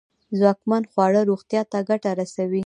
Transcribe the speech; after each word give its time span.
ځواکمن 0.37 0.83
خواړه 0.91 1.21
روغتیا 1.29 1.61
ته 1.71 1.77
گټه 1.89 2.11
رسوي. 2.19 2.59